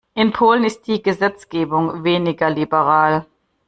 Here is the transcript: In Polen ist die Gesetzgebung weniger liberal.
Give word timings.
In 0.15 0.31
Polen 0.33 0.63
ist 0.63 0.87
die 0.87 1.03
Gesetzgebung 1.03 2.03
weniger 2.03 2.49
liberal. 2.49 3.27